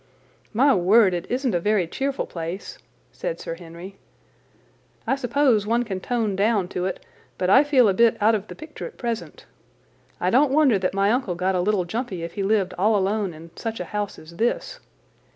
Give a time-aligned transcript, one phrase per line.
[0.51, 2.79] "My word, it isn't a very cheerful place,"
[3.11, 3.97] said Sir Henry.
[5.05, 7.05] "I suppose one can tone down to it,
[7.37, 9.45] but I feel a bit out of the picture at present.
[10.19, 13.31] I don't wonder that my uncle got a little jumpy if he lived all alone
[13.35, 14.79] in such a house as this.